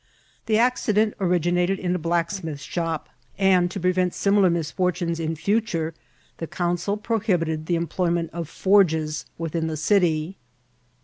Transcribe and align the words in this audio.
The 0.47 0.57
accident 0.57 1.13
originated 1.19 1.77
in 1.77 1.93
a 1.93 1.99
blacksmith's 1.99 2.63
shop; 2.63 3.07
and, 3.37 3.69
to 3.69 3.79
prevent 3.79 4.15
similar 4.15 4.49
misfortunes 4.49 5.19
in 5.19 5.35
future, 5.35 5.93
the 6.39 6.47
council 6.47 6.97
pro 6.97 7.19
hibited 7.19 7.67
the 7.67 7.75
employment 7.75 8.31
of 8.33 8.49
forges 8.49 9.27
within 9.37 9.67
the 9.67 9.77
city. 9.77 10.37